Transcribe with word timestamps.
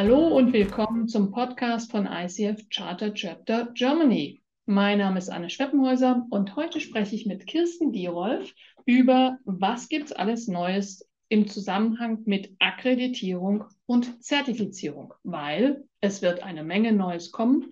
Hallo 0.00 0.28
und 0.28 0.52
willkommen 0.52 1.08
zum 1.08 1.32
Podcast 1.32 1.90
von 1.90 2.06
ICF 2.06 2.68
Charter 2.70 3.14
Chapter 3.14 3.72
Germany. 3.74 4.40
Mein 4.64 4.98
Name 4.98 5.18
ist 5.18 5.28
Anne 5.28 5.50
Schweppenhäuser 5.50 6.24
und 6.30 6.54
heute 6.54 6.78
spreche 6.78 7.16
ich 7.16 7.26
mit 7.26 7.48
Kirsten 7.48 7.90
Dierolf 7.90 8.54
über, 8.84 9.38
was 9.44 9.88
gibt 9.88 10.04
es 10.04 10.12
alles 10.12 10.46
Neues 10.46 11.04
im 11.28 11.48
Zusammenhang 11.48 12.20
mit 12.26 12.54
Akkreditierung 12.60 13.64
und 13.86 14.22
Zertifizierung, 14.22 15.14
weil 15.24 15.82
es 16.00 16.22
wird 16.22 16.44
eine 16.44 16.62
Menge 16.62 16.92
Neues 16.92 17.32
kommen 17.32 17.68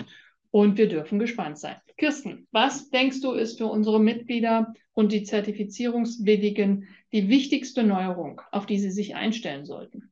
und 0.50 0.78
wir 0.78 0.88
dürfen 0.88 1.20
gespannt 1.20 1.58
sein. 1.58 1.76
Kirsten, 1.96 2.48
was 2.50 2.90
denkst 2.90 3.20
du 3.20 3.34
ist 3.34 3.58
für 3.58 3.66
unsere 3.66 4.00
Mitglieder 4.00 4.74
und 4.94 5.12
die 5.12 5.22
Zertifizierungswilligen 5.22 6.88
die 7.12 7.28
wichtigste 7.28 7.84
Neuerung, 7.84 8.40
auf 8.50 8.66
die 8.66 8.80
sie 8.80 8.90
sich 8.90 9.14
einstellen 9.14 9.64
sollten? 9.64 10.10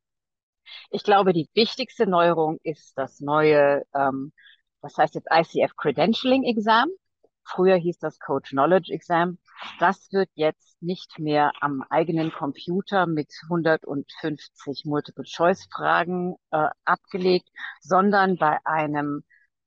Ich 0.90 1.04
glaube, 1.04 1.32
die 1.32 1.48
wichtigste 1.54 2.06
Neuerung 2.06 2.58
ist 2.62 2.96
das 2.96 3.20
neue, 3.20 3.84
ähm, 3.94 4.32
was 4.80 4.96
heißt 4.96 5.14
jetzt 5.14 5.28
ICF 5.30 5.76
Credentialing 5.76 6.44
Exam. 6.44 6.88
Früher 7.44 7.76
hieß 7.76 7.98
das 7.98 8.18
Coach 8.18 8.50
Knowledge 8.50 8.92
Exam. 8.92 9.38
Das 9.78 10.10
wird 10.12 10.30
jetzt 10.34 10.82
nicht 10.82 11.18
mehr 11.18 11.52
am 11.60 11.84
eigenen 11.90 12.32
Computer 12.32 13.06
mit 13.06 13.30
150 13.44 14.84
Multiple-Choice-Fragen 14.84 16.36
äh, 16.50 16.68
abgelegt, 16.84 17.48
sondern 17.80 18.36
bei 18.36 18.58
einem 18.64 19.24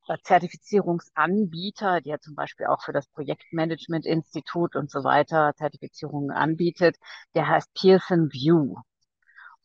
äh, 0.07 0.17
Zertifizierungsanbieter, 0.23 2.01
der 2.01 2.19
zum 2.19 2.35
Beispiel 2.35 2.67
auch 2.67 2.81
für 2.83 2.93
das 2.93 3.07
Projektmanagement-Institut 3.09 4.75
und 4.75 4.89
so 4.91 5.03
weiter 5.03 5.53
Zertifizierungen 5.55 6.31
anbietet, 6.31 6.97
der 7.35 7.47
heißt 7.47 7.73
Pearson 7.73 8.31
View. 8.31 8.75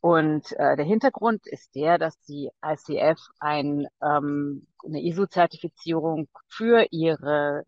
Und 0.02 0.50
äh, 0.58 0.74
der 0.76 0.84
Hintergrund 0.84 1.46
ist 1.46 1.76
der, 1.76 1.96
dass 1.96 2.20
die 2.22 2.50
ICF 2.64 3.20
ein, 3.38 3.86
ähm, 4.02 4.66
eine 4.84 5.00
ISO-Zertifizierung 5.00 6.28
für 6.48 6.88
ihre 6.90 7.64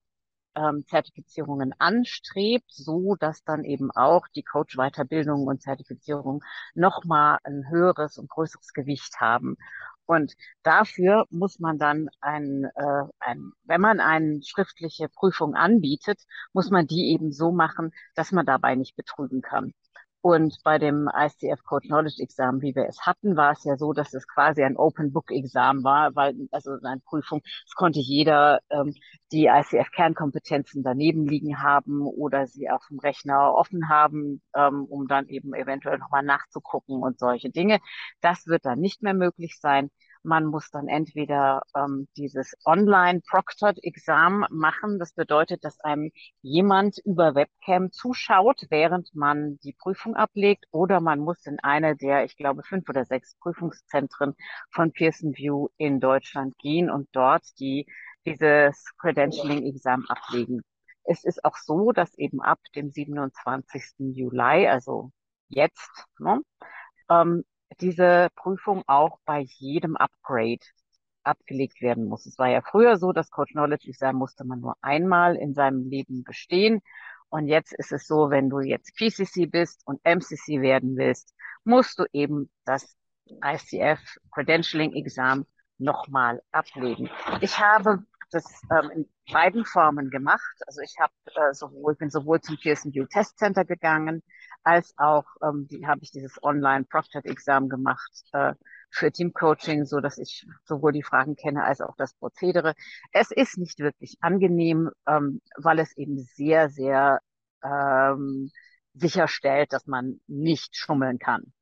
ähm, 0.56 0.84
Zertifizierungen 0.88 1.74
anstrebt, 1.78 2.72
so 2.72 3.14
dass 3.14 3.44
dann 3.44 3.62
eben 3.62 3.92
auch 3.92 4.26
die 4.34 4.42
Coach-Weiterbildung 4.42 5.46
und 5.46 5.62
Zertifizierung 5.62 6.42
nochmal 6.74 7.38
ein 7.44 7.68
höheres 7.70 8.18
und 8.18 8.28
größeres 8.28 8.72
Gewicht 8.72 9.20
haben. 9.20 9.56
Und 10.04 10.34
dafür 10.64 11.26
muss 11.30 11.60
man 11.60 11.78
dann 11.78 12.08
ein, 12.20 12.64
äh, 12.74 13.04
ein, 13.20 13.52
wenn 13.62 13.80
man 13.80 14.00
eine 14.00 14.42
schriftliche 14.42 15.08
Prüfung 15.08 15.54
anbietet, 15.54 16.20
muss 16.52 16.70
man 16.70 16.88
die 16.88 17.12
eben 17.12 17.30
so 17.30 17.52
machen, 17.52 17.92
dass 18.16 18.32
man 18.32 18.44
dabei 18.44 18.74
nicht 18.74 18.96
betrügen 18.96 19.40
kann. 19.40 19.72
Und 20.24 20.62
bei 20.64 20.78
dem 20.78 21.10
ICF 21.14 21.62
Code 21.64 21.86
Knowledge 21.86 22.22
Exam, 22.22 22.62
wie 22.62 22.74
wir 22.74 22.86
es 22.88 23.02
hatten, 23.02 23.36
war 23.36 23.52
es 23.52 23.62
ja 23.64 23.76
so, 23.76 23.92
dass 23.92 24.14
es 24.14 24.26
quasi 24.26 24.62
ein 24.62 24.78
Open 24.78 25.12
Book 25.12 25.30
Exam 25.30 25.84
war, 25.84 26.14
weil 26.16 26.48
also 26.50 26.78
eine 26.82 27.02
Prüfung, 27.04 27.42
es 27.44 27.74
konnte 27.74 28.00
jeder 28.00 28.60
ähm, 28.70 28.94
die 29.32 29.48
ICF 29.48 29.90
Kernkompetenzen 29.90 30.82
daneben 30.82 31.26
liegen 31.26 31.62
haben 31.62 32.00
oder 32.06 32.46
sie 32.46 32.70
auf 32.70 32.86
dem 32.88 33.00
Rechner 33.00 33.52
offen 33.52 33.90
haben, 33.90 34.40
ähm, 34.56 34.86
um 34.86 35.08
dann 35.08 35.28
eben 35.28 35.52
eventuell 35.52 35.98
nochmal 35.98 36.22
nachzugucken 36.22 37.02
und 37.02 37.18
solche 37.18 37.50
Dinge. 37.50 37.80
Das 38.22 38.46
wird 38.46 38.64
dann 38.64 38.80
nicht 38.80 39.02
mehr 39.02 39.12
möglich 39.12 39.58
sein. 39.60 39.90
Man 40.24 40.46
muss 40.46 40.70
dann 40.70 40.88
entweder 40.88 41.62
ähm, 41.76 42.08
dieses 42.16 42.54
Online-Proctored-Exam 42.64 44.46
machen. 44.50 44.98
Das 44.98 45.12
bedeutet, 45.12 45.64
dass 45.64 45.80
einem 45.80 46.10
jemand 46.40 46.98
über 47.04 47.34
Webcam 47.34 47.92
zuschaut, 47.92 48.66
während 48.70 49.14
man 49.14 49.58
die 49.58 49.74
Prüfung 49.74 50.16
ablegt, 50.16 50.64
oder 50.70 51.00
man 51.00 51.20
muss 51.20 51.44
in 51.46 51.58
eine 51.60 51.94
der, 51.94 52.24
ich 52.24 52.36
glaube, 52.36 52.62
fünf 52.62 52.88
oder 52.88 53.04
sechs 53.04 53.36
Prüfungszentren 53.36 54.34
von 54.70 54.92
Pearson 54.92 55.36
View 55.36 55.68
in 55.76 56.00
Deutschland 56.00 56.56
gehen 56.58 56.90
und 56.90 57.08
dort 57.12 57.44
die, 57.60 57.86
dieses 58.24 58.92
Credentialing-Exam 58.98 60.06
ablegen. 60.08 60.62
Es 61.04 61.24
ist 61.24 61.44
auch 61.44 61.56
so, 61.58 61.92
dass 61.92 62.16
eben 62.16 62.40
ab 62.40 62.60
dem 62.74 62.90
27. 62.90 64.16
Juli, 64.16 64.66
also 64.68 65.10
jetzt, 65.48 66.06
ne, 66.18 66.40
ähm, 67.10 67.44
diese 67.80 68.28
Prüfung 68.36 68.82
auch 68.86 69.18
bei 69.24 69.40
jedem 69.40 69.96
Upgrade 69.96 70.64
abgelegt 71.22 71.80
werden 71.80 72.06
muss. 72.06 72.26
Es 72.26 72.38
war 72.38 72.48
ja 72.48 72.60
früher 72.60 72.96
so, 72.96 73.12
dass 73.12 73.30
Coach 73.30 73.52
Knowledge 73.52 73.88
Exam 73.88 74.16
musste 74.16 74.44
man 74.44 74.60
nur 74.60 74.76
einmal 74.82 75.36
in 75.36 75.54
seinem 75.54 75.88
Leben 75.88 76.22
bestehen. 76.22 76.80
Und 77.28 77.48
jetzt 77.48 77.72
ist 77.72 77.92
es 77.92 78.06
so, 78.06 78.30
wenn 78.30 78.50
du 78.50 78.60
jetzt 78.60 78.94
PCC 78.96 79.46
bist 79.46 79.82
und 79.86 80.00
MCC 80.04 80.60
werden 80.60 80.96
willst, 80.96 81.34
musst 81.64 81.98
du 81.98 82.04
eben 82.12 82.50
das 82.64 82.96
ICF 83.26 84.00
Credentialing 84.32 84.92
Exam 84.94 85.46
nochmal 85.78 86.42
ablegen. 86.52 87.10
Ich 87.40 87.58
habe 87.58 88.04
das 88.30 88.44
ähm, 88.70 88.90
in 88.90 89.08
beiden 89.32 89.64
Formen 89.64 90.10
gemacht. 90.10 90.54
Also 90.66 90.80
ich 90.82 90.94
habe 90.98 91.12
äh, 91.34 91.54
sowohl 91.54 91.94
bin 91.94 92.10
sowohl 92.10 92.40
zum 92.40 92.56
Pearson 92.58 92.92
View 92.92 93.06
Test 93.06 93.38
Center 93.38 93.64
gegangen, 93.64 94.22
als 94.64 94.94
auch 94.96 95.24
ähm, 95.42 95.68
die, 95.68 95.86
habe 95.86 96.00
ich 96.02 96.10
dieses 96.10 96.42
Online 96.42 96.84
Proctored 96.84 97.26
Exam 97.26 97.68
gemacht 97.68 98.10
äh, 98.32 98.54
für 98.90 99.12
Teamcoaching, 99.12 99.84
so 99.86 100.00
dass 100.00 100.18
ich 100.18 100.46
sowohl 100.64 100.92
die 100.92 101.02
Fragen 101.02 101.36
kenne 101.36 101.64
als 101.64 101.80
auch 101.80 101.96
das 101.96 102.14
Prozedere. 102.14 102.74
Es 103.12 103.30
ist 103.30 103.58
nicht 103.58 103.78
wirklich 103.78 104.16
angenehm, 104.20 104.90
ähm, 105.06 105.40
weil 105.56 105.78
es 105.78 105.96
eben 105.96 106.18
sehr, 106.34 106.70
sehr 106.70 107.20
ähm, 107.62 108.50
sicherstellt, 108.94 109.72
dass 109.72 109.86
man 109.86 110.20
nicht 110.26 110.76
schummeln 110.76 111.18
kann. 111.18 111.52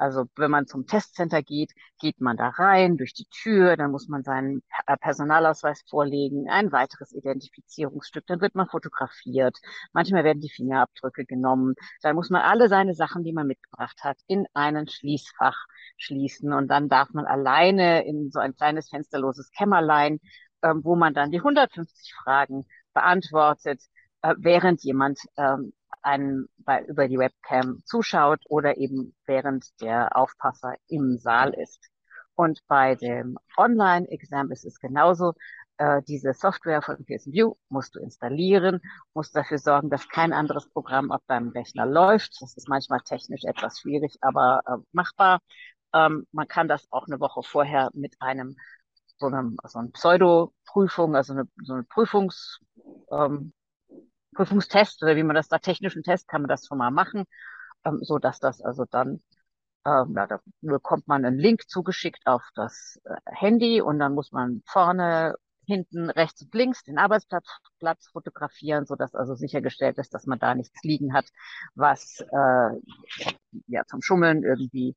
Also 0.00 0.24
wenn 0.36 0.50
man 0.50 0.66
zum 0.66 0.86
Testcenter 0.86 1.42
geht, 1.42 1.72
geht 2.00 2.22
man 2.22 2.38
da 2.38 2.48
rein 2.48 2.96
durch 2.96 3.12
die 3.12 3.26
Tür, 3.26 3.76
dann 3.76 3.90
muss 3.90 4.08
man 4.08 4.22
seinen 4.22 4.62
äh, 4.86 4.96
Personalausweis 4.96 5.82
vorlegen, 5.88 6.48
ein 6.48 6.72
weiteres 6.72 7.12
Identifizierungsstück, 7.12 8.26
dann 8.26 8.40
wird 8.40 8.54
man 8.54 8.66
fotografiert, 8.66 9.58
manchmal 9.92 10.24
werden 10.24 10.40
die 10.40 10.48
Fingerabdrücke 10.48 11.26
genommen, 11.26 11.74
dann 12.00 12.16
muss 12.16 12.30
man 12.30 12.40
alle 12.40 12.70
seine 12.70 12.94
Sachen, 12.94 13.24
die 13.24 13.34
man 13.34 13.46
mitgebracht 13.46 13.98
hat, 14.02 14.16
in 14.26 14.46
einen 14.54 14.88
Schließfach 14.88 15.66
schließen 15.98 16.54
und 16.54 16.68
dann 16.68 16.88
darf 16.88 17.10
man 17.10 17.26
alleine 17.26 18.06
in 18.06 18.30
so 18.30 18.40
ein 18.40 18.56
kleines 18.56 18.88
fensterloses 18.88 19.50
Kämmerlein, 19.52 20.18
ähm, 20.62 20.80
wo 20.82 20.96
man 20.96 21.12
dann 21.12 21.30
die 21.30 21.40
150 21.40 22.14
Fragen 22.14 22.64
beantwortet, 22.94 23.82
äh, 24.22 24.34
während 24.38 24.82
jemand 24.82 25.20
ähm, 25.36 25.74
einen 26.02 26.48
bei, 26.58 26.82
über 26.84 27.08
die 27.08 27.18
Webcam 27.18 27.82
zuschaut 27.84 28.40
oder 28.48 28.76
eben 28.76 29.14
während 29.26 29.80
der 29.80 30.16
Aufpasser 30.16 30.74
im 30.88 31.18
Saal 31.18 31.54
ist. 31.54 31.80
Und 32.34 32.60
bei 32.68 32.94
dem 32.94 33.38
Online-Exam 33.56 34.50
ist 34.50 34.64
es 34.64 34.78
genauso. 34.80 35.34
Äh, 35.76 36.02
diese 36.08 36.32
Software 36.32 36.82
von 36.82 37.04
Pearson 37.04 37.32
View 37.32 37.54
musst 37.68 37.94
du 37.94 38.00
installieren, 38.00 38.80
musst 39.14 39.36
dafür 39.36 39.58
sorgen, 39.58 39.90
dass 39.90 40.08
kein 40.08 40.32
anderes 40.32 40.68
Programm 40.70 41.10
auf 41.10 41.22
deinem 41.26 41.50
Rechner 41.50 41.86
läuft. 41.86 42.40
Das 42.40 42.56
ist 42.56 42.68
manchmal 42.68 43.00
technisch 43.00 43.44
etwas 43.44 43.80
schwierig, 43.80 44.16
aber 44.20 44.62
äh, 44.66 44.76
machbar. 44.92 45.40
Ähm, 45.92 46.26
man 46.32 46.48
kann 46.48 46.68
das 46.68 46.86
auch 46.90 47.06
eine 47.06 47.20
Woche 47.20 47.42
vorher 47.42 47.90
mit 47.94 48.14
einem 48.20 48.56
so 49.20 49.26
einem, 49.26 49.56
so 49.64 49.78
einem 49.78 49.92
Pseudo-Prüfung, 49.92 51.14
also 51.14 51.34
eine, 51.34 51.48
so 51.62 51.74
eine 51.74 51.84
Prüfungs, 51.84 52.60
ähm, 53.12 53.52
Prüfungstest 54.34 55.02
oder 55.02 55.16
wie 55.16 55.22
man 55.22 55.36
das 55.36 55.48
da 55.48 55.58
technischen 55.58 56.02
Test 56.02 56.28
kann 56.28 56.42
man 56.42 56.48
das 56.48 56.66
schon 56.66 56.78
mal 56.78 56.90
machen, 56.90 57.24
ähm, 57.84 57.98
so 58.02 58.18
dass 58.18 58.40
das 58.40 58.60
also 58.62 58.84
dann 58.90 59.22
ähm, 59.86 60.14
ja, 60.16 60.26
da 60.26 60.40
bekommt 60.60 61.08
man 61.08 61.24
einen 61.24 61.38
Link 61.38 61.68
zugeschickt 61.68 62.26
auf 62.26 62.42
das 62.54 63.00
äh, 63.04 63.16
Handy 63.26 63.80
und 63.80 63.98
dann 63.98 64.14
muss 64.14 64.32
man 64.32 64.62
vorne, 64.66 65.36
hinten, 65.66 66.10
rechts 66.10 66.42
und 66.42 66.54
links 66.54 66.82
den 66.84 66.98
Arbeitsplatz 66.98 67.46
Platz 67.78 68.08
fotografieren, 68.08 68.86
so 68.86 68.96
dass 68.96 69.14
also 69.14 69.34
sichergestellt 69.34 69.98
ist, 69.98 70.12
dass 70.14 70.26
man 70.26 70.38
da 70.38 70.54
nichts 70.54 70.82
liegen 70.82 71.14
hat, 71.14 71.26
was 71.74 72.20
äh, 72.20 72.70
ja 73.68 73.84
zum 73.86 74.02
Schummeln 74.02 74.42
irgendwie 74.42 74.96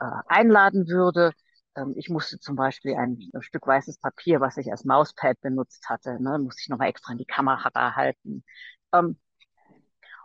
äh, 0.00 0.06
einladen 0.28 0.88
würde. 0.88 1.32
Ähm, 1.78 1.94
ich 1.96 2.08
musste 2.08 2.38
zum 2.38 2.56
Beispiel 2.56 2.94
ein, 2.96 3.18
Stück 3.40 3.66
weißes 3.66 3.98
Papier, 3.98 4.40
was 4.40 4.56
ich 4.56 4.70
als 4.70 4.84
Mauspad 4.84 5.40
benutzt 5.40 5.88
hatte, 5.88 6.22
ne, 6.22 6.38
musste 6.38 6.62
ich 6.62 6.68
nochmal 6.68 6.88
extra 6.88 7.12
in 7.12 7.18
die 7.18 7.24
Kamera 7.24 7.70
halten. 7.96 8.44
Ähm, 8.92 9.18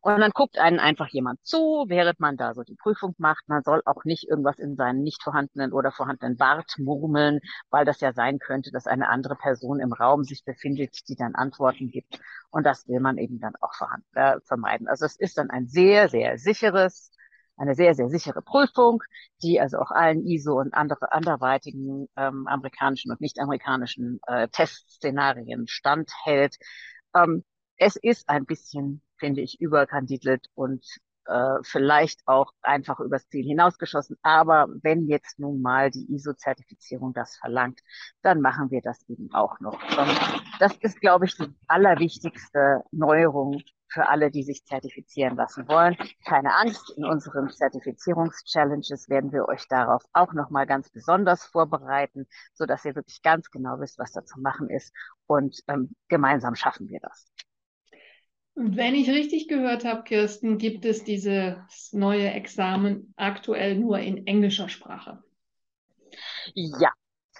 und 0.01 0.19
dann 0.19 0.31
guckt 0.31 0.57
einen 0.59 0.79
einfach 0.79 1.07
jemand 1.07 1.39
zu, 1.45 1.85
während 1.87 2.19
man 2.19 2.35
da 2.35 2.53
so 2.53 2.63
die 2.63 2.75
Prüfung 2.75 3.15
macht. 3.19 3.47
Man 3.47 3.63
soll 3.63 3.81
auch 3.85 4.03
nicht 4.03 4.27
irgendwas 4.27 4.59
in 4.59 4.75
seinen 4.75 5.01
nicht 5.01 5.23
vorhandenen 5.23 5.71
oder 5.71 5.91
vorhandenen 5.93 6.35
Bart 6.35 6.73
murmeln, 6.77 7.39
weil 7.69 7.85
das 7.85 8.01
ja 8.01 8.11
sein 8.11 8.37
könnte, 8.37 8.71
dass 8.71 8.85
eine 8.85 9.07
andere 9.07 9.37
Person 9.37 9.79
im 9.79 9.93
Raum 9.93 10.25
sich 10.25 10.43
befindet, 10.43 11.07
die 11.07 11.15
dann 11.15 11.35
Antworten 11.35 11.89
gibt. 11.89 12.19
Und 12.51 12.65
das 12.65 12.85
will 12.89 12.99
man 12.99 13.17
eben 13.17 13.39
dann 13.39 13.53
auch 13.61 13.71
äh, 14.15 14.41
vermeiden. 14.43 14.89
Also 14.89 15.05
es 15.05 15.15
ist 15.15 15.37
dann 15.37 15.49
ein 15.49 15.67
sehr, 15.67 16.09
sehr 16.09 16.37
sicheres, 16.37 17.09
eine 17.57 17.75
sehr, 17.75 17.95
sehr 17.95 18.09
sichere 18.09 18.41
Prüfung, 18.41 19.03
die 19.41 19.59
also 19.59 19.77
auch 19.79 19.91
allen 19.91 20.25
ISO 20.25 20.59
und 20.59 20.73
andere 20.73 21.11
anderweitigen 21.11 22.07
ähm, 22.17 22.47
amerikanischen 22.47 23.11
und 23.11 23.21
nicht-amerikanischen 23.21 24.19
äh, 24.27 24.47
Testszenarien 24.49 25.67
standhält. 25.67 26.57
Ähm, 27.15 27.43
es 27.77 27.95
ist 27.95 28.29
ein 28.29 28.45
bisschen, 28.45 29.01
finde 29.17 29.41
ich, 29.41 29.59
überkandidelt 29.59 30.47
und 30.55 30.85
äh, 31.25 31.57
vielleicht 31.63 32.21
auch 32.27 32.51
einfach 32.61 32.99
übers 32.99 33.27
Ziel 33.29 33.45
hinausgeschossen. 33.45 34.17
Aber 34.21 34.67
wenn 34.81 35.07
jetzt 35.07 35.39
nun 35.39 35.61
mal 35.61 35.89
die 35.91 36.11
ISO-Zertifizierung 36.13 37.13
das 37.13 37.37
verlangt, 37.37 37.79
dann 38.21 38.41
machen 38.41 38.71
wir 38.71 38.81
das 38.81 39.03
eben 39.07 39.33
auch 39.33 39.59
noch. 39.59 39.79
Das 40.59 40.75
ist, 40.77 40.99
glaube 40.99 41.25
ich, 41.25 41.35
die 41.37 41.53
allerwichtigste 41.67 42.83
Neuerung 42.91 43.61
für 43.93 44.09
alle, 44.09 44.31
die 44.31 44.43
sich 44.43 44.65
zertifizieren 44.65 45.35
lassen 45.35 45.67
wollen. 45.67 45.95
Keine 46.25 46.53
Angst, 46.55 46.93
in 46.97 47.05
unseren 47.05 47.49
Zertifizierungs-Challenges 47.49 49.07
werden 49.09 49.31
wir 49.31 49.47
euch 49.47 49.67
darauf 49.67 50.03
auch 50.13 50.33
nochmal 50.33 50.65
ganz 50.65 50.89
besonders 50.89 51.45
vorbereiten, 51.45 52.25
so 52.53 52.65
dass 52.65 52.83
ihr 52.85 52.95
wirklich 52.95 53.21
ganz 53.21 53.49
genau 53.51 53.79
wisst, 53.79 53.99
was 53.99 54.11
da 54.11 54.25
zu 54.25 54.39
machen 54.41 54.69
ist. 54.69 54.91
Und 55.27 55.61
ähm, 55.67 55.95
gemeinsam 56.07 56.55
schaffen 56.55 56.89
wir 56.89 56.99
das. 56.99 57.31
Wenn 58.55 58.93
ich 58.93 59.09
richtig 59.09 59.47
gehört 59.47 59.83
habe, 59.83 60.03
Kirsten, 60.03 60.57
gibt 60.57 60.85
es 60.85 61.03
dieses 61.03 61.91
neue 61.91 62.29
Examen 62.31 63.13
aktuell 63.15 63.77
nur 63.77 63.97
in 63.99 64.27
englischer 64.27 64.69
Sprache. 64.69 65.23
Ja. 66.53 66.91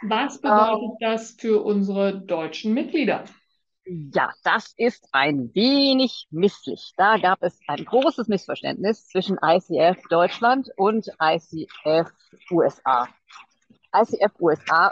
Was 0.01 0.41
bedeutet 0.41 0.89
ähm, 0.89 0.97
das 0.99 1.31
für 1.39 1.63
unsere 1.63 2.19
deutschen 2.19 2.73
Mitglieder? 2.73 3.25
Ja, 3.85 4.31
das 4.43 4.73
ist 4.77 5.07
ein 5.11 5.53
wenig 5.53 6.27
misslich. 6.31 6.93
Da 6.95 7.17
gab 7.17 7.43
es 7.43 7.59
ein 7.67 7.83
großes 7.83 8.27
Missverständnis 8.29 9.07
zwischen 9.07 9.37
ICF 9.43 10.01
Deutschland 10.09 10.69
und 10.77 11.09
ICF 11.21 12.09
USA. 12.49 13.09
ICF 13.93 14.31
USA 14.39 14.91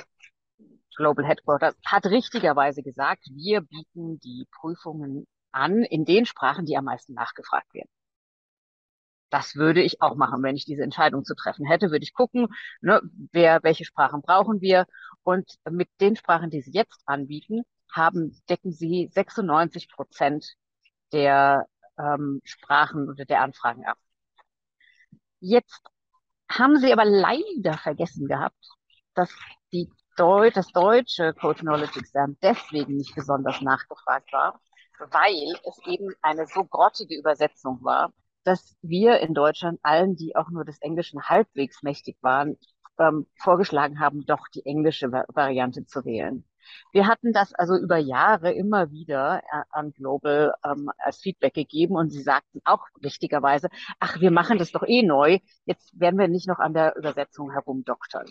Global 0.95 1.25
Headquarters 1.25 1.75
hat 1.85 2.05
richtigerweise 2.05 2.83
gesagt, 2.83 3.25
wir 3.33 3.61
bieten 3.61 4.19
die 4.19 4.45
Prüfungen 4.51 5.25
an 5.51 5.83
in 5.83 6.05
den 6.05 6.25
Sprachen, 6.25 6.65
die 6.65 6.77
am 6.77 6.85
meisten 6.85 7.13
nachgefragt 7.13 7.73
werden. 7.73 7.89
Das 9.29 9.55
würde 9.55 9.81
ich 9.81 10.01
auch 10.01 10.15
machen, 10.15 10.43
wenn 10.43 10.57
ich 10.57 10.65
diese 10.65 10.83
Entscheidung 10.83 11.23
zu 11.23 11.33
treffen 11.35 11.65
hätte, 11.65 11.91
würde 11.91 12.03
ich 12.03 12.13
gucken, 12.13 12.47
ne, 12.81 13.01
wer, 13.31 13.63
welche 13.63 13.85
Sprachen 13.85 14.21
brauchen 14.21 14.59
wir 14.59 14.85
und 15.23 15.49
mit 15.69 15.89
den 16.01 16.17
Sprachen, 16.17 16.49
die 16.49 16.61
sie 16.61 16.71
jetzt 16.71 17.01
anbieten, 17.05 17.63
haben, 17.91 18.41
decken 18.49 18.71
sie 18.71 19.09
96 19.11 19.89
Prozent 19.89 20.55
der 21.11 21.67
ähm, 21.97 22.41
Sprachen 22.43 23.09
oder 23.09 23.25
der 23.25 23.41
Anfragen 23.41 23.85
ab. 23.85 23.97
Jetzt 25.39 25.81
haben 26.49 26.77
sie 26.77 26.91
aber 26.93 27.05
leider 27.05 27.77
vergessen 27.77 28.27
gehabt, 28.27 28.69
dass 29.15 29.31
die 29.71 29.89
Deu 30.17 30.51
das 30.51 30.67
deutsche 30.67 31.33
Code 31.33 31.61
Knowledge 31.61 31.99
Exam 31.99 32.37
deswegen 32.41 32.97
nicht 32.97 33.15
besonders 33.15 33.61
nachgefragt 33.61 34.31
war, 34.33 34.59
weil 34.99 35.55
es 35.65 35.79
eben 35.87 36.13
eine 36.21 36.45
so 36.47 36.65
grottige 36.65 37.17
Übersetzung 37.17 37.83
war, 37.83 38.13
dass 38.43 38.75
wir 38.81 39.19
in 39.19 39.33
Deutschland 39.33 39.79
allen, 39.83 40.15
die 40.15 40.35
auch 40.35 40.49
nur 40.49 40.65
des 40.65 40.81
Englischen 40.81 41.23
halbwegs 41.23 41.81
mächtig 41.81 42.17
waren, 42.21 42.57
ähm, 42.99 43.27
vorgeschlagen 43.35 43.99
haben, 43.99 44.25
doch 44.25 44.47
die 44.53 44.65
englische 44.65 45.11
Variante 45.11 45.85
zu 45.85 46.03
wählen. 46.05 46.43
Wir 46.91 47.07
hatten 47.07 47.33
das 47.33 47.53
also 47.53 47.75
über 47.77 47.97
Jahre 47.97 48.51
immer 48.53 48.91
wieder 48.91 49.41
äh, 49.51 49.63
an 49.69 49.91
Global 49.93 50.53
ähm, 50.65 50.89
als 50.97 51.19
Feedback 51.21 51.53
gegeben 51.53 51.95
und 51.95 52.09
sie 52.09 52.21
sagten 52.21 52.61
auch 52.65 52.85
richtigerweise, 53.03 53.69
ach, 53.99 54.19
wir 54.19 54.31
machen 54.31 54.57
das 54.57 54.71
doch 54.71 54.83
eh 54.83 55.03
neu, 55.03 55.39
jetzt 55.65 55.99
werden 55.99 56.19
wir 56.19 56.27
nicht 56.27 56.47
noch 56.47 56.59
an 56.59 56.73
der 56.73 56.95
Übersetzung 56.95 57.51
herumdoktern. 57.51 58.25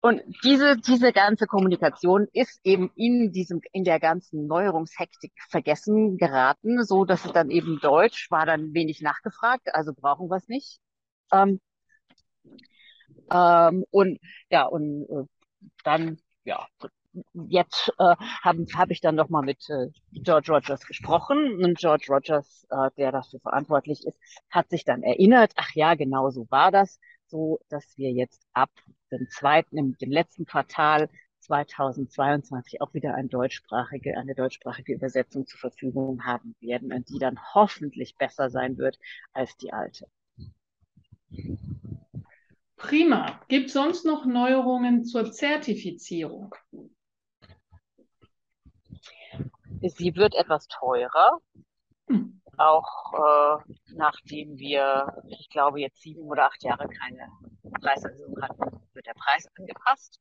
Und 0.00 0.22
diese, 0.44 0.76
diese 0.76 1.12
ganze 1.12 1.46
Kommunikation 1.46 2.28
ist 2.32 2.60
eben 2.62 2.90
in 2.94 3.32
diesem, 3.32 3.60
in 3.72 3.82
der 3.82 3.98
ganzen 3.98 4.46
Neuerungshektik 4.46 5.32
vergessen 5.50 6.16
geraten, 6.18 6.84
so 6.84 7.04
dass 7.04 7.24
es 7.24 7.32
dann 7.32 7.50
eben 7.50 7.80
Deutsch 7.80 8.30
war 8.30 8.46
dann 8.46 8.72
wenig 8.74 9.00
nachgefragt, 9.02 9.74
also 9.74 9.92
brauchen 9.94 10.30
wir 10.30 10.36
es 10.36 10.46
nicht. 10.48 10.78
Ähm, 11.32 11.60
ähm, 13.30 13.84
und 13.90 14.18
ja, 14.50 14.64
und 14.66 15.04
äh, 15.10 15.24
dann, 15.84 16.18
ja, 16.44 16.66
jetzt 17.48 17.92
äh, 17.98 18.16
habe 18.42 18.64
hab 18.74 18.90
ich 18.90 19.00
dann 19.00 19.14
nochmal 19.14 19.42
mit 19.42 19.68
äh, 19.70 19.88
George 20.12 20.52
Rogers 20.52 20.86
gesprochen 20.86 21.64
und 21.64 21.78
George 21.78 22.06
Rogers, 22.08 22.66
äh, 22.70 22.90
der 22.96 23.12
dafür 23.12 23.40
verantwortlich 23.40 24.06
ist, 24.06 24.18
hat 24.50 24.68
sich 24.70 24.84
dann 24.84 25.02
erinnert, 25.02 25.52
ach 25.56 25.70
ja, 25.74 25.94
genau 25.94 26.30
so 26.30 26.46
war 26.50 26.70
das 26.70 26.98
so, 27.26 27.60
dass 27.68 27.96
wir 27.96 28.10
jetzt 28.10 28.42
ab 28.52 28.70
dem 29.10 29.28
zweiten, 29.30 29.76
im, 29.76 29.96
dem 29.98 30.10
letzten 30.10 30.46
Quartal 30.46 31.08
2022 31.40 32.80
auch 32.80 32.92
wieder 32.94 33.14
ein 33.14 33.28
deutschsprachige, 33.28 34.16
eine 34.18 34.34
deutschsprachige 34.34 34.94
Übersetzung 34.94 35.46
zur 35.46 35.58
Verfügung 35.60 36.24
haben 36.24 36.54
werden 36.60 36.92
und 36.92 37.08
die 37.08 37.18
dann 37.18 37.38
hoffentlich 37.54 38.16
besser 38.16 38.50
sein 38.50 38.76
wird 38.78 38.98
als 39.32 39.56
die 39.56 39.72
alte. 39.72 40.06
Prima. 42.78 43.40
Gibt 43.48 43.66
es 43.66 43.72
sonst 43.74 44.04
noch 44.04 44.24
Neuerungen 44.24 45.04
zur 45.04 45.30
Zertifizierung? 45.30 46.54
Sie 49.82 50.16
wird 50.16 50.34
etwas 50.34 50.66
teurer. 50.68 51.38
Hm 52.08 52.38
auch 52.58 53.12
äh, 53.14 53.72
nachdem 53.94 54.58
wir, 54.58 55.22
ich 55.28 55.48
glaube, 55.48 55.80
jetzt 55.80 56.02
sieben 56.02 56.22
oder 56.22 56.46
acht 56.46 56.62
Jahre 56.62 56.88
keine 56.88 57.28
Preiserhöhung 57.80 58.40
hatten, 58.42 58.80
wird 58.92 59.06
der 59.06 59.14
Preis 59.14 59.46
angepasst. 59.56 60.20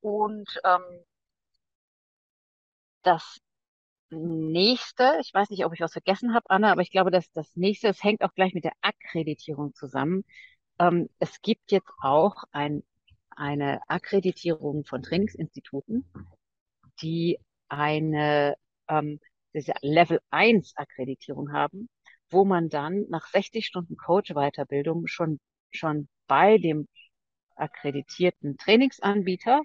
Und 0.00 0.48
ähm, 0.64 1.04
das 3.02 3.40
nächste, 4.10 5.18
ich 5.20 5.32
weiß 5.32 5.50
nicht, 5.50 5.64
ob 5.64 5.72
ich 5.74 5.80
was 5.80 5.92
vergessen 5.92 6.34
habe, 6.34 6.48
Anna, 6.50 6.72
aber 6.72 6.82
ich 6.82 6.90
glaube, 6.90 7.10
dass 7.10 7.30
das 7.32 7.54
nächste, 7.56 7.88
es 7.88 8.02
hängt 8.02 8.22
auch 8.22 8.34
gleich 8.34 8.54
mit 8.54 8.64
der 8.64 8.72
Akkreditierung 8.80 9.74
zusammen. 9.74 10.24
Ähm, 10.80 11.10
es 11.18 11.42
gibt 11.42 11.72
jetzt 11.72 11.92
auch 12.00 12.44
ein, 12.52 12.82
eine 13.36 13.82
Akkreditierung 13.88 14.84
von 14.84 15.02
Trainingsinstituten, 15.02 16.10
die 17.02 17.38
eine 17.68 18.56
ähm, 18.88 19.20
diese 19.52 19.74
Level 19.82 20.20
1 20.30 20.72
Akkreditierung 20.76 21.52
haben, 21.52 21.90
wo 22.30 22.46
man 22.46 22.70
dann 22.70 23.04
nach 23.10 23.26
60 23.28 23.66
Stunden 23.66 23.96
Coach-Weiterbildung 23.96 25.06
schon, 25.06 25.38
schon 25.70 26.08
bei 26.26 26.56
dem 26.56 26.88
akkreditierten 27.56 28.56
Trainingsanbieter 28.56 29.60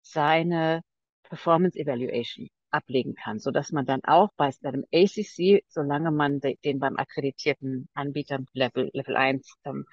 seine 0.00 0.80
Performance 1.24 1.78
Evaluation 1.78 2.48
ablegen 2.70 3.14
kann, 3.14 3.38
so 3.38 3.50
dass 3.50 3.70
man 3.72 3.84
dann 3.84 4.02
auch 4.04 4.30
bei 4.36 4.50
einem 4.62 4.84
ACC, 4.94 5.62
solange 5.68 6.10
man 6.10 6.40
den 6.40 6.78
beim 6.78 6.96
akkreditierten 6.96 7.88
Anbieter 7.92 8.38
Level, 8.54 8.90
Level 8.94 9.16
1 9.16 9.54
ähm, 9.64 9.84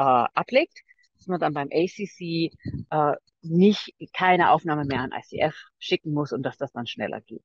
äh, 0.00 0.28
ablegt, 0.34 0.80
dass 1.18 1.26
man 1.26 1.40
dann 1.40 1.52
beim 1.52 1.68
ACC 1.70 2.50
äh, 2.90 3.14
nicht 3.42 3.94
keine 4.14 4.50
Aufnahme 4.50 4.84
mehr 4.86 5.00
an 5.00 5.12
ICF 5.12 5.54
schicken 5.78 6.12
muss 6.14 6.32
und 6.32 6.42
dass 6.42 6.56
das 6.56 6.72
dann 6.72 6.86
schneller 6.86 7.20
geht. 7.20 7.44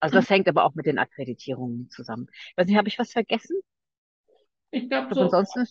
Also 0.00 0.16
das 0.16 0.28
hängt 0.28 0.48
aber 0.48 0.64
auch 0.64 0.74
mit 0.74 0.86
den 0.86 0.98
Akkreditierungen 0.98 1.88
zusammen. 1.90 2.26
Ich 2.32 2.56
weiß 2.56 2.66
nicht, 2.66 2.76
habe 2.76 2.88
ich 2.88 2.98
was 2.98 3.12
vergessen? 3.12 3.56
Ich 4.72 4.88
glaube 4.88 5.14
so. 5.14 5.20
Ansonsten 5.22 5.66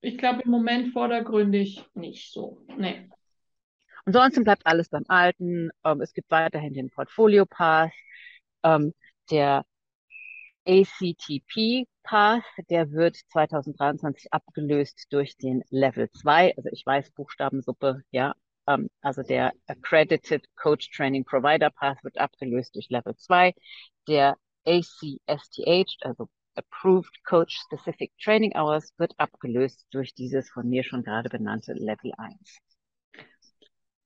ich 0.00 0.16
glaube 0.16 0.40
im 0.42 0.50
Moment 0.50 0.94
vordergründig 0.94 1.84
nicht 1.92 2.32
so. 2.32 2.64
Nee. 2.78 3.10
Ansonsten 4.06 4.44
bleibt 4.44 4.64
alles 4.64 4.88
beim 4.88 5.04
Alten. 5.08 5.68
Ähm, 5.84 6.00
es 6.00 6.14
gibt 6.14 6.30
weiterhin 6.30 6.72
den 6.72 6.88
Portfolio 6.88 7.44
Pass. 7.44 7.92
Ähm, 8.62 8.94
der 9.30 9.66
ACTP 10.70 11.88
Pass, 12.04 12.44
der 12.70 12.92
wird 12.92 13.16
2023 13.32 14.32
abgelöst 14.32 15.08
durch 15.10 15.36
den 15.36 15.64
Level 15.68 16.08
2. 16.12 16.56
Also 16.56 16.68
ich 16.70 16.86
weiß, 16.86 17.10
Buchstabensuppe, 17.10 18.02
ja, 18.12 18.34
ähm, 18.68 18.88
also 19.00 19.22
der 19.22 19.52
Accredited 19.66 20.44
Coach 20.54 20.90
Training 20.92 21.24
Provider 21.24 21.70
Path 21.70 22.04
wird 22.04 22.18
abgelöst 22.18 22.76
durch 22.76 22.88
Level 22.88 23.16
2. 23.16 23.52
Der 24.06 24.36
ACSTH, 24.64 25.96
also 26.02 26.28
Approved 26.54 27.24
Coach 27.24 27.58
Specific 27.64 28.12
Training 28.22 28.52
Hours, 28.54 28.92
wird 28.96 29.12
abgelöst 29.18 29.88
durch 29.90 30.14
dieses 30.14 30.50
von 30.50 30.68
mir 30.68 30.84
schon 30.84 31.02
gerade 31.02 31.30
benannte 31.30 31.72
Level 31.72 32.12
1. 32.16 32.60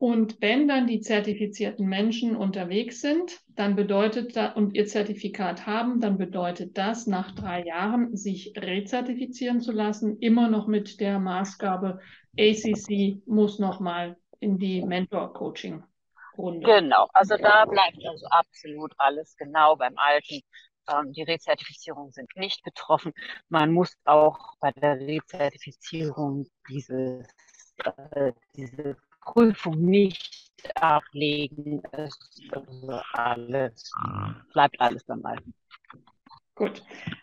Und 0.05 0.43
wenn 0.43 0.69
dann 0.69 0.87
die 0.87 1.01
zertifizierten 1.01 1.87
Menschen 1.87 2.37
unterwegs 2.37 3.01
sind, 3.01 3.41
dann 3.57 3.75
bedeutet 3.75 4.37
das 4.37 4.55
und 4.55 4.75
ihr 4.75 4.85
Zertifikat 4.85 5.65
haben, 5.65 5.99
dann 5.99 6.19
bedeutet 6.19 6.77
das, 6.77 7.07
nach 7.07 7.35
drei 7.35 7.65
Jahren 7.65 8.15
sich 8.15 8.53
rezertifizieren 8.55 9.63
zu 9.63 9.73
lassen, 9.73 10.19
immer 10.19 10.51
noch 10.51 10.67
mit 10.67 11.01
der 11.01 11.19
Maßgabe, 11.19 12.01
ACC 12.39 13.23
muss 13.25 13.59
nochmal 13.59 14.19
in 14.41 14.59
die 14.59 14.83
Mentor-Coaching-Runde. 14.83 16.67
Genau, 16.67 17.09
also 17.15 17.39
da 17.39 17.65
bleibt 17.65 17.97
also 18.07 18.27
absolut 18.27 18.93
alles 18.99 19.35
genau 19.39 19.77
beim 19.77 19.97
Alten. 19.97 20.43
Ähm, 20.87 21.15
die 21.15 21.23
Rezertifizierungen 21.23 22.13
sind 22.13 22.29
nicht 22.37 22.63
betroffen. 22.63 23.15
Man 23.49 23.73
muss 23.73 23.97
auch 24.05 24.37
bei 24.61 24.71
der 24.73 25.01
Rezertifizierung 25.01 26.47
dieses, 26.69 27.27
äh, 28.11 28.35
diese 28.55 28.99
Prüfung 29.25 29.81
nicht 29.81 30.45
ablegen. 30.77 31.83
Es, 31.93 32.19
also 32.51 33.01
alles, 33.13 33.93
bleibt 34.53 34.81
alles 34.81 35.05
beim 35.05 35.25
Alten. 35.25 35.55
Gut. 36.55 36.83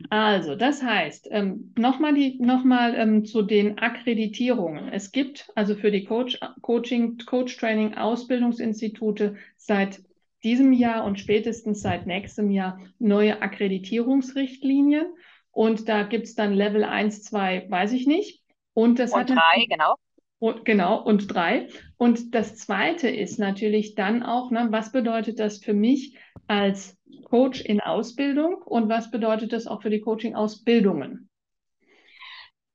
Also, 0.10 0.55
das 0.55 0.84
heißt, 0.84 1.29
ähm, 1.31 1.74
nochmal 1.77 2.13
noch 2.39 2.63
ähm, 2.65 3.24
zu 3.24 3.43
den 3.43 3.79
Akkreditierungen. 3.79 4.89
Es 4.89 5.13
gibt 5.13 5.50
also 5.55 5.75
für 5.75 5.89
die 5.89 6.03
Coach, 6.03 6.38
Coaching, 6.62 7.17
Coach 7.25 7.55
Training 7.58 7.93
Ausbildungsinstitute 7.93 9.38
seit 9.55 10.01
diesem 10.43 10.74
Jahr 10.74 11.05
und 11.05 11.20
spätestens 11.20 11.81
seit 11.81 12.08
nächstem 12.08 12.51
Jahr 12.51 12.79
neue 13.00 13.41
Akkreditierungsrichtlinien. 13.41 15.05
Und 15.51 15.88
da 15.88 16.03
gibt 16.03 16.25
es 16.25 16.36
dann 16.36 16.53
Level 16.53 16.84
1, 16.84 17.24
2, 17.24 17.67
weiß 17.70 17.93
ich 17.93 18.08
nicht. 18.08 18.43
Und 18.74 19.00
das 19.00 19.13
und 19.13 19.20
hat 19.20 19.29
drei, 19.29 19.65
genau. 19.70 19.96
Und, 20.41 20.65
genau, 20.65 21.00
und 21.00 21.27
drei. 21.27 21.67
Und 21.98 22.33
das 22.33 22.55
zweite 22.55 23.07
ist 23.07 23.38
natürlich 23.38 23.93
dann 23.93 24.24
auch, 24.24 24.50
ne, 24.50 24.69
was 24.71 24.91
bedeutet 24.91 25.38
das 25.38 25.60
für 25.60 25.75
mich 25.75 26.17
als 26.48 26.98
Coach 27.25 27.62
in 27.62 27.79
Ausbildung 27.79 28.55
und 28.55 28.89
was 28.89 29.12
bedeutet 29.12 29.53
das 29.53 29.67
auch 29.67 29.83
für 29.83 29.91
die 29.91 30.01
Coaching-Ausbildungen? 30.01 31.29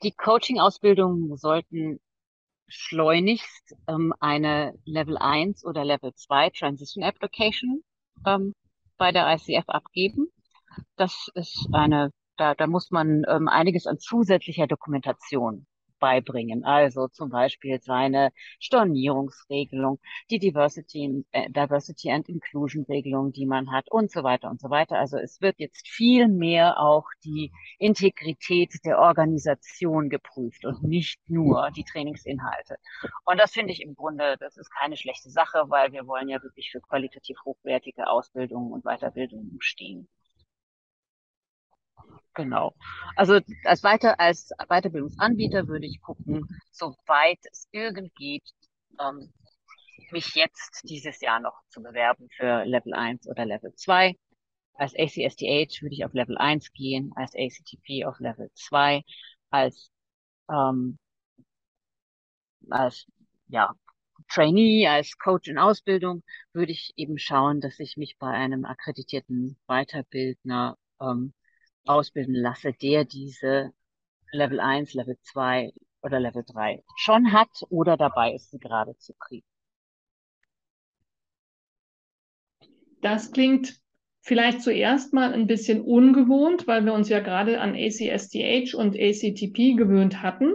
Die 0.05 0.13
Coaching-Ausbildungen 0.13 1.37
sollten 1.37 1.99
schleunigst 2.69 3.75
ähm, 3.89 4.15
eine 4.21 4.79
Level 4.85 5.19
1 5.19 5.65
oder 5.65 5.85
Level 5.85 6.15
2 6.15 6.51
Transition 6.51 7.03
Application 7.03 7.83
ähm, 8.25 8.55
bei 8.97 9.11
der 9.11 9.27
ICF 9.35 9.69
abgeben. 9.69 10.29
Das 10.95 11.33
ist 11.35 11.69
eine, 11.73 12.13
da, 12.37 12.55
da 12.55 12.69
muss 12.69 12.93
man 12.93 13.25
ähm, 13.27 13.49
einiges 13.49 13.89
an 13.89 13.99
zusätzlicher 13.99 14.69
Dokumentation 14.69 15.67
beibringen. 15.99 16.65
Also 16.65 17.09
zum 17.09 17.31
Beispiel 17.31 17.81
seine 17.83 18.31
Stornierungsregelung, 18.61 20.01
die 20.31 20.39
Diversity, 20.39 21.25
äh, 21.33 21.51
Diversity 21.51 22.11
and 22.11 22.29
Inclusion 22.29 22.85
Regelung, 22.85 23.33
die 23.33 23.47
man 23.47 23.71
hat 23.73 23.91
und 23.91 24.11
so 24.11 24.23
weiter 24.23 24.51
und 24.51 24.61
so 24.61 24.71
weiter. 24.71 24.99
Also 24.99 25.19
es 25.19 25.41
wird 25.41 25.59
jetzt 25.59 25.87
viel 25.89 26.29
mehr 26.29 26.79
auch 26.81 27.07
die 27.25 27.53
Integrität 27.79 28.73
der 28.85 28.99
Organisation 28.99 30.09
geprüft 30.09 30.65
und 30.65 30.83
nicht 30.83 31.21
nur 31.29 31.71
die 31.71 31.85
Trainingsinhalte. 31.85 32.77
Und 33.25 33.39
das 33.39 33.53
finde 33.53 33.73
ich 33.73 33.83
im 33.83 33.95
Grunde, 33.95 34.37
das 34.41 34.57
ist 34.57 34.71
keine 34.71 34.97
schlechte 34.97 35.31
Sache, 35.31 35.65
weil 35.69 35.93
wir 35.93 36.07
wollen 36.07 36.29
ja 36.29 36.43
wirklich 36.43 36.71
für 36.71 36.81
qualitativ 36.81 37.37
hochwertige 37.45 38.09
Ausbildung 38.09 38.73
und 38.73 38.85
Weiterbildung 38.85 39.57
stehen. 39.61 40.09
Genau. 42.37 42.75
Also 43.17 43.41
als 43.65 43.83
weiter 43.83 44.21
als 44.21 44.51
Weiterbildungsanbieter 44.69 45.69
würde 45.69 45.87
ich 45.87 46.01
gucken, 46.03 46.47
soweit 46.71 47.39
es 47.51 47.67
irgend 47.73 48.15
geht, 48.15 48.45
ähm, 49.01 49.33
mich 50.11 50.35
jetzt 50.35 50.83
dieses 50.85 51.21
Jahr 51.23 51.41
noch 51.41 51.59
zu 51.71 51.83
bewerben 51.83 52.29
für 52.37 52.65
Level 52.65 52.93
1 52.95 53.27
oder 53.27 53.47
Level 53.47 53.75
2. 53.75 54.17
Als 54.75 54.95
ACSTH 54.95 55.81
würde 55.83 55.95
ich 55.95 56.05
auf 56.05 56.13
Level 56.13 56.37
1 56.37 56.73
gehen, 56.73 57.13
als 57.17 57.35
ACTP 57.35 58.05
auf 58.05 58.21
Level 58.21 58.51
2, 58.55 59.03
als, 59.51 59.91
ähm, 60.51 60.99
als 62.71 63.07
ja, 63.49 63.75
Trainee, 64.29 64.87
als 64.89 65.17
Coach 65.19 65.49
in 65.49 65.59
Ausbildung 65.59 66.23
würde 66.53 66.73
ich 66.73 66.93
eben 66.97 67.19
schauen, 67.19 67.63
dass 67.63 67.79
ich 67.81 67.97
mich 67.97 68.19
bei 68.19 68.29
einem 68.29 68.67
akkreditierten 68.67 69.57
Weiterbildner 69.67 70.77
ähm, 71.01 71.33
ausbilden 71.87 72.35
lasse, 72.35 72.73
der 72.73 73.05
diese 73.05 73.73
Level 74.33 74.61
1, 74.61 74.95
Level 74.95 75.17
2 75.23 75.73
oder 76.03 76.21
Level 76.21 76.45
3 76.47 76.83
schon 76.97 77.33
hat 77.33 77.51
oder 77.69 77.97
dabei 77.97 78.35
ist, 78.35 78.51
sie 78.51 78.59
gerade 78.59 78.97
zu 78.99 79.15
kriegen. 79.15 79.47
Das 83.01 83.33
klingt 83.33 83.81
vielleicht 84.21 84.63
zuerst 84.63 85.13
mal 85.13 85.33
ein 85.33 85.47
bisschen 85.47 85.81
ungewohnt, 85.81 86.67
weil 86.67 86.85
wir 86.85 86.95
uns 86.95 87.09
ja 87.09 87.21
gerade 87.21 87.61
an 87.61 87.75
ACSTH 87.75 88.75
und 88.75 88.97
ACTP 88.97 89.77
gewöhnt 89.77 90.23
hatten. 90.23 90.55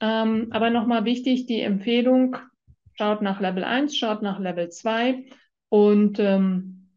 Ähm, 0.00 0.48
aber 0.50 0.70
nochmal 0.70 1.04
wichtig, 1.04 1.46
die 1.46 1.60
Empfehlung, 1.60 2.36
schaut 2.94 3.22
nach 3.22 3.40
Level 3.40 3.64
1, 3.64 3.96
schaut 3.96 4.22
nach 4.22 4.38
Level 4.38 4.68
2 4.70 5.24
und 5.68 6.18
ähm, 6.20 6.90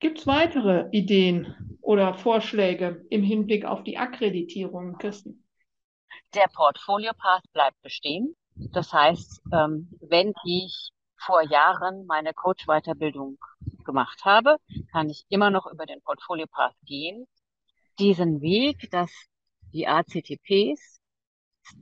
gibt 0.00 0.18
es 0.18 0.26
weitere 0.26 0.88
Ideen, 0.90 1.73
oder 1.84 2.14
Vorschläge 2.14 3.04
im 3.10 3.22
Hinblick 3.22 3.64
auf 3.64 3.84
die 3.84 3.98
Akkreditierung, 3.98 4.96
Kirsten? 4.96 5.44
Der 6.34 6.46
Portfolio 6.52 7.12
Path 7.16 7.44
bleibt 7.52 7.80
bestehen. 7.82 8.34
Das 8.72 8.92
heißt, 8.92 9.42
ähm, 9.52 9.90
wenn 10.00 10.32
ich 10.46 10.90
vor 11.16 11.42
Jahren 11.42 12.06
meine 12.06 12.32
Coach-Weiterbildung 12.32 13.38
gemacht 13.84 14.24
habe, 14.24 14.56
kann 14.92 15.10
ich 15.10 15.26
immer 15.28 15.50
noch 15.50 15.66
über 15.66 15.86
den 15.86 16.00
Portfolio 16.02 16.46
Path 16.46 16.74
gehen. 16.84 17.26
Diesen 17.98 18.40
Weg, 18.40 18.90
dass 18.90 19.10
die 19.72 19.86
ACTPs 19.86 21.00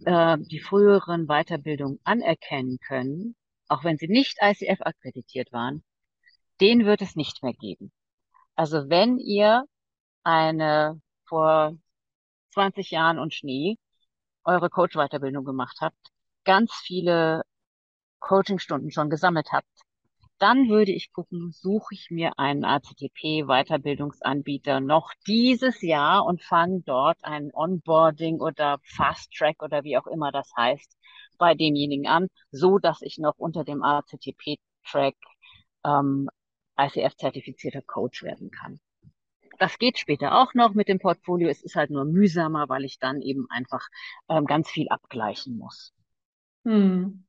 äh, 0.04 0.36
die 0.38 0.60
früheren 0.60 1.26
Weiterbildungen 1.26 2.00
anerkennen 2.04 2.78
können, 2.86 3.36
auch 3.68 3.84
wenn 3.84 3.98
sie 3.98 4.08
nicht 4.08 4.38
ICF 4.42 4.80
akkreditiert 4.80 5.52
waren, 5.52 5.84
den 6.60 6.84
wird 6.84 7.02
es 7.02 7.14
nicht 7.14 7.42
mehr 7.42 7.54
geben. 7.54 7.92
Also 8.56 8.88
wenn 8.88 9.18
ihr 9.18 9.64
eine 10.24 11.00
vor 11.26 11.76
20 12.52 12.90
Jahren 12.90 13.18
und 13.18 13.34
Schnee 13.34 13.76
eure 14.44 14.70
Coach-Weiterbildung 14.70 15.44
gemacht 15.44 15.78
habt, 15.80 15.96
ganz 16.44 16.72
viele 16.84 17.42
Coachingstunden 18.20 18.90
schon 18.90 19.10
gesammelt 19.10 19.52
habt, 19.52 19.68
dann 20.38 20.68
würde 20.68 20.92
ich 20.92 21.12
gucken, 21.12 21.52
suche 21.52 21.94
ich 21.94 22.10
mir 22.10 22.38
einen 22.38 22.64
ACTP-Weiterbildungsanbieter 22.64 24.80
noch 24.80 25.12
dieses 25.26 25.82
Jahr 25.82 26.24
und 26.24 26.42
fange 26.42 26.80
dort 26.84 27.18
ein 27.22 27.50
Onboarding 27.52 28.40
oder 28.40 28.78
Fast 28.82 29.32
Track 29.32 29.62
oder 29.62 29.84
wie 29.84 29.96
auch 29.96 30.08
immer 30.08 30.32
das 30.32 30.50
heißt 30.56 30.96
bei 31.38 31.54
demjenigen 31.54 32.08
an, 32.08 32.26
so 32.50 32.78
dass 32.78 33.02
ich 33.02 33.18
noch 33.18 33.38
unter 33.38 33.62
dem 33.64 33.84
ACTP-Track 33.84 35.14
ähm, 35.84 36.28
ICF-zertifizierter 36.76 37.82
Coach 37.82 38.24
werden 38.24 38.50
kann. 38.50 38.80
Das 39.62 39.78
geht 39.78 39.96
später 39.96 40.42
auch 40.42 40.54
noch 40.54 40.74
mit 40.74 40.88
dem 40.88 40.98
Portfolio. 40.98 41.48
Es 41.48 41.62
ist 41.62 41.76
halt 41.76 41.90
nur 41.90 42.04
mühsamer, 42.04 42.68
weil 42.68 42.84
ich 42.84 42.98
dann 42.98 43.22
eben 43.22 43.46
einfach 43.48 43.86
ähm, 44.28 44.44
ganz 44.44 44.68
viel 44.68 44.88
abgleichen 44.88 45.56
muss. 45.56 45.94
Hm. 46.64 47.22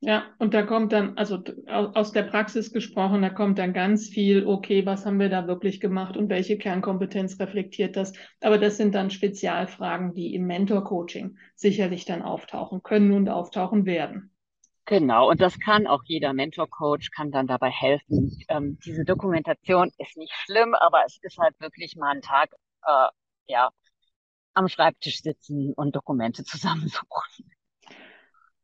Ja, 0.00 0.24
und 0.38 0.54
da 0.54 0.62
kommt 0.62 0.94
dann, 0.94 1.18
also 1.18 1.44
aus 1.66 2.12
der 2.12 2.22
Praxis 2.22 2.72
gesprochen, 2.72 3.20
da 3.20 3.28
kommt 3.28 3.58
dann 3.58 3.74
ganz 3.74 4.08
viel, 4.08 4.46
okay, 4.46 4.86
was 4.86 5.04
haben 5.04 5.20
wir 5.20 5.28
da 5.28 5.46
wirklich 5.46 5.78
gemacht 5.78 6.16
und 6.16 6.30
welche 6.30 6.56
Kernkompetenz 6.56 7.38
reflektiert 7.38 7.96
das? 7.96 8.14
Aber 8.40 8.56
das 8.56 8.78
sind 8.78 8.94
dann 8.94 9.10
Spezialfragen, 9.10 10.14
die 10.14 10.34
im 10.34 10.46
Mentor-Coaching 10.46 11.36
sicherlich 11.54 12.06
dann 12.06 12.22
auftauchen 12.22 12.82
können 12.82 13.12
und 13.12 13.28
auftauchen 13.28 13.84
werden. 13.84 14.31
Genau, 14.84 15.30
und 15.30 15.40
das 15.40 15.60
kann 15.60 15.86
auch 15.86 16.02
jeder 16.04 16.32
Mentor-Coach, 16.32 17.10
kann 17.12 17.30
dann 17.30 17.46
dabei 17.46 17.70
helfen. 17.70 18.36
Ähm, 18.48 18.78
diese 18.84 19.04
Dokumentation 19.04 19.92
ist 19.98 20.16
nicht 20.16 20.32
schlimm, 20.32 20.74
aber 20.74 21.04
es 21.06 21.18
ist 21.22 21.38
halt 21.38 21.58
wirklich 21.60 21.94
mal 21.96 22.10
ein 22.10 22.20
Tag, 22.20 22.50
äh, 22.84 23.06
ja, 23.46 23.70
am 24.54 24.68
Schreibtisch 24.68 25.22
sitzen 25.22 25.72
und 25.74 25.94
Dokumente 25.94 26.42
zusammensuchen. 26.44 27.52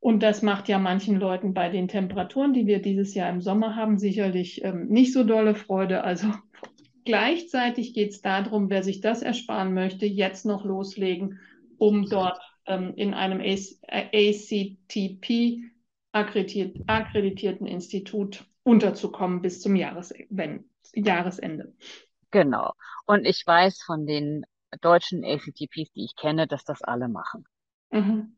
Und 0.01 0.23
das 0.23 0.43
macht 0.43 0.69
ja 0.69 0.79
manchen 0.79 1.19
Leuten 1.19 1.55
bei 1.55 1.69
den 1.69 1.89
Temperaturen, 1.89 2.53
die 2.53 2.67
wir 2.67 2.81
dieses 2.81 3.15
Jahr 3.15 3.31
im 3.31 3.41
Sommer 3.41 3.77
haben, 3.77 3.99
sicherlich 3.99 4.65
ähm, 4.65 4.89
nicht 4.89 5.13
so 5.13 5.25
dolle 5.25 5.55
Freude. 5.55 6.03
Also 6.03 6.33
gleichzeitig 7.05 7.95
geht 7.95 8.11
es 8.11 8.23
darum, 8.23 8.71
wer 8.71 8.83
sich 8.83 9.01
das 9.01 9.23
ersparen 9.23 9.73
möchte, 9.73 10.07
jetzt 10.07 10.47
noch 10.47 10.65
loslegen, 10.65 11.39
um 11.79 12.09
dort 12.09 12.41
ähm, 12.67 12.93
in 12.97 13.15
einem 13.15 13.41
ACTP 13.41 14.89
akkreditierten 16.13 17.67
Institut 17.67 18.45
unterzukommen 18.63 19.43
bis 19.43 19.61
zum 19.61 19.77
Jahresende. 19.77 21.75
Genau. 22.31 22.73
Und 23.07 23.25
ich 23.25 23.47
weiß 23.47 23.83
von 23.83 24.07
den 24.07 24.45
deutschen 24.81 25.25
ACTPs, 25.25 25.93
die 25.93 26.05
ich 26.05 26.17
kenne, 26.17 26.47
dass 26.47 26.65
das 26.65 26.83
alle 26.83 27.09
machen. 27.09 27.45
Mhm. 27.91 28.37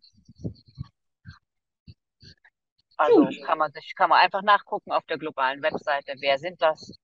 Also 2.96 3.24
Gut. 3.24 3.42
kann 3.44 3.58
man 3.58 3.72
sich, 3.72 3.94
kann 3.96 4.10
man 4.10 4.20
einfach 4.20 4.42
nachgucken 4.42 4.92
auf 4.92 5.04
der 5.06 5.18
globalen 5.18 5.62
Webseite, 5.62 6.14
wer 6.20 6.38
sind 6.38 6.60
das? 6.60 6.98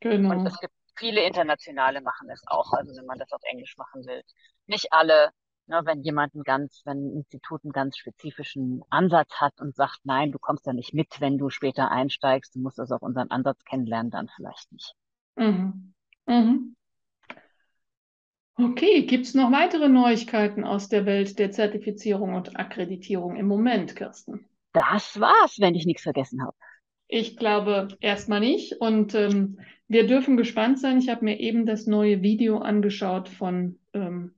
Genau. 0.00 0.30
Und 0.30 0.46
es 0.46 0.58
gibt 0.58 0.72
viele 0.96 1.22
internationale 1.22 2.00
machen 2.00 2.30
es 2.30 2.42
auch, 2.46 2.72
also 2.72 2.96
wenn 2.96 3.06
man 3.06 3.18
das 3.18 3.30
auf 3.32 3.42
Englisch 3.44 3.76
machen 3.76 4.04
will. 4.06 4.22
Nicht 4.66 4.92
alle, 4.92 5.30
Ne, 5.66 5.80
wenn 5.84 6.02
jemand 6.02 6.34
einen 6.34 6.44
ganz, 6.44 6.82
wenn 6.84 7.06
ein 7.06 7.16
Institut 7.16 7.64
einen 7.64 7.72
ganz 7.72 7.96
spezifischen 7.96 8.82
Ansatz 8.90 9.32
hat 9.40 9.60
und 9.60 9.74
sagt, 9.74 10.00
nein, 10.04 10.30
du 10.30 10.38
kommst 10.38 10.66
da 10.66 10.74
nicht 10.74 10.92
mit, 10.92 11.20
wenn 11.20 11.38
du 11.38 11.48
später 11.48 11.90
einsteigst, 11.90 12.54
du 12.54 12.60
musst 12.60 12.78
also 12.78 12.96
auch 12.96 13.02
unseren 13.02 13.30
Ansatz 13.30 13.64
kennenlernen, 13.64 14.10
dann 14.10 14.28
vielleicht 14.28 14.70
nicht. 14.72 14.94
Mhm. 15.36 15.94
Mhm. 16.26 16.76
Okay, 18.56 19.02
gibt 19.06 19.24
es 19.24 19.34
noch 19.34 19.50
weitere 19.50 19.88
Neuigkeiten 19.88 20.64
aus 20.64 20.88
der 20.88 21.06
Welt 21.06 21.38
der 21.38 21.50
Zertifizierung 21.50 22.34
und 22.34 22.56
Akkreditierung 22.56 23.36
im 23.36 23.46
Moment, 23.46 23.96
Kirsten? 23.96 24.46
Das 24.72 25.18
war's, 25.18 25.56
wenn 25.58 25.74
ich 25.74 25.86
nichts 25.86 26.02
vergessen 26.02 26.42
habe. 26.42 26.54
Ich 27.08 27.36
glaube 27.36 27.88
erstmal 28.00 28.40
nicht. 28.40 28.74
Und 28.80 29.14
ähm, 29.14 29.60
wir 29.88 30.06
dürfen 30.06 30.36
gespannt 30.36 30.78
sein. 30.78 30.98
Ich 30.98 31.08
habe 31.08 31.24
mir 31.24 31.40
eben 31.40 31.66
das 31.66 31.86
neue 31.86 32.22
Video 32.22 32.58
angeschaut 32.58 33.28
von 33.28 33.78
ähm, 33.92 34.34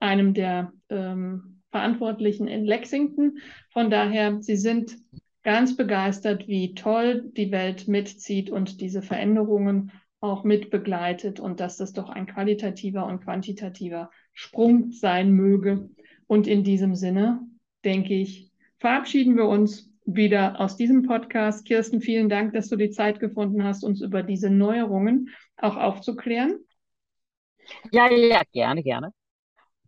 einem 0.00 0.34
der 0.34 0.72
ähm, 0.88 1.62
Verantwortlichen 1.70 2.48
in 2.48 2.64
Lexington. 2.64 3.38
Von 3.72 3.90
daher, 3.90 4.42
Sie 4.42 4.56
sind 4.56 4.96
ganz 5.42 5.76
begeistert, 5.76 6.48
wie 6.48 6.74
toll 6.74 7.30
die 7.36 7.52
Welt 7.52 7.88
mitzieht 7.88 8.50
und 8.50 8.80
diese 8.80 9.02
Veränderungen 9.02 9.92
auch 10.20 10.44
mit 10.44 10.70
begleitet 10.70 11.40
und 11.40 11.60
dass 11.60 11.76
das 11.78 11.92
doch 11.92 12.10
ein 12.10 12.26
qualitativer 12.26 13.06
und 13.06 13.22
quantitativer 13.22 14.10
Sprung 14.34 14.92
sein 14.92 15.32
möge. 15.32 15.88
Und 16.26 16.46
in 16.46 16.62
diesem 16.62 16.94
Sinne, 16.94 17.40
denke 17.84 18.14
ich, 18.14 18.50
verabschieden 18.78 19.36
wir 19.36 19.46
uns 19.46 19.90
wieder 20.04 20.60
aus 20.60 20.76
diesem 20.76 21.02
Podcast. 21.02 21.64
Kirsten, 21.64 22.00
vielen 22.00 22.28
Dank, 22.28 22.52
dass 22.52 22.68
du 22.68 22.76
die 22.76 22.90
Zeit 22.90 23.20
gefunden 23.20 23.64
hast, 23.64 23.82
uns 23.82 24.02
über 24.02 24.22
diese 24.22 24.50
Neuerungen 24.50 25.30
auch 25.56 25.76
aufzuklären. 25.76 26.58
Ja, 27.92 28.10
ja, 28.10 28.42
gerne, 28.52 28.82
gerne. 28.82 29.12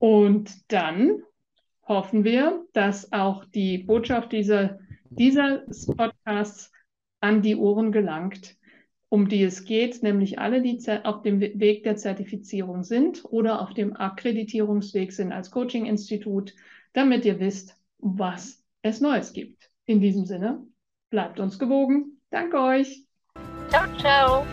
Und 0.02 0.72
dann 0.72 1.22
hoffen 1.86 2.24
wir, 2.24 2.66
dass 2.72 3.12
auch 3.12 3.44
die 3.44 3.78
Botschaft 3.78 4.32
dieser, 4.32 4.80
dieses 5.10 5.86
Podcasts 5.86 6.72
an 7.20 7.40
die 7.40 7.54
Ohren 7.54 7.92
gelangt, 7.92 8.56
um 9.10 9.28
die 9.28 9.44
es 9.44 9.64
geht, 9.64 10.02
nämlich 10.02 10.40
alle, 10.40 10.60
die 10.60 10.76
auf 11.04 11.22
dem 11.22 11.38
Weg 11.38 11.84
der 11.84 11.94
Zertifizierung 11.94 12.82
sind 12.82 13.24
oder 13.26 13.62
auf 13.62 13.74
dem 13.74 13.94
Akkreditierungsweg 13.94 15.12
sind 15.12 15.30
als 15.30 15.52
Coaching-Institut, 15.52 16.52
damit 16.94 17.24
ihr 17.24 17.38
wisst, 17.38 17.78
was 17.98 18.60
es 18.82 19.00
Neues 19.00 19.32
gibt. 19.32 19.70
In 19.86 20.00
diesem 20.00 20.24
Sinne, 20.26 20.66
bleibt 21.10 21.38
uns 21.38 21.60
gewogen. 21.60 22.20
Danke 22.30 22.58
euch. 22.58 23.06
Ciao, 23.68 23.86
ciao. 23.98 24.46